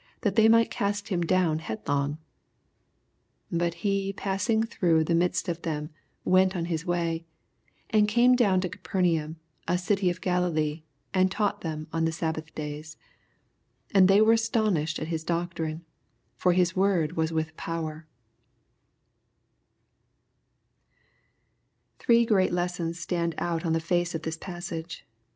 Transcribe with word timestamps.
that 0.21 0.35
they 0.35 0.49
might 0.49 0.65
eaat 0.81 1.05
hhn 1.17 1.27
down 1.27 1.59
80 1.59 1.85
Bat 3.51 3.73
he 3.85 4.11
paaun^ 4.13 4.65
throngfa 4.67 5.05
the 5.05 5.13
midat 5.13 5.47
of 5.47 5.61
them 5.61 5.91
went 6.25 6.53
hia 6.53 6.79
way, 6.87 7.19
SI 7.19 7.25
And 7.91 8.07
came 8.07 8.35
down 8.35 8.61
to 8.61 8.69
Gapemanm, 8.69 9.35
ft 9.67 9.95
eily 10.01 10.09
of 10.09 10.19
Chdilee, 10.19 10.81
and 11.13 11.29
tanght 11.29 11.61
them 11.61 11.87
on 11.93 12.05
the 12.05 12.09
aahbaih 12.09 12.51
daya. 12.55 12.79
88 12.79 12.95
And 13.93 14.09
they^ 14.09 14.25
were 14.25 14.33
astoniahed 14.33 14.99
at 14.99 15.09
hia 15.09 15.19
doetrine: 15.19 15.81
fiir 16.39 16.55
hia 16.55 16.65
word 16.75 17.11
waa 17.15 17.27
with 17.31 17.55
power. 17.55 18.07
Thbke 21.99 22.25
great 22.27 22.51
lessons 22.51 22.99
stand 22.99 23.35
oat 23.37 23.63
on 23.63 23.73
the 23.73 23.79
face 23.79 24.15
of 24.15 24.23
this 24.23 24.35
passage. 24.37 25.05